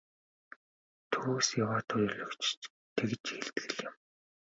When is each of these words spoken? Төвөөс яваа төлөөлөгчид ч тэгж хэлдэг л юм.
Төвөөс 1.11 1.47
яваа 1.63 1.81
төлөөлөгчид 1.89 2.59
ч 2.61 2.63
тэгж 2.95 3.23
хэлдэг 3.35 3.67
л 3.73 3.77
юм. 3.87 3.95